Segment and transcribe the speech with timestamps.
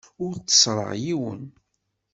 [0.23, 1.41] Ur tteṣṣreɣ yiwen.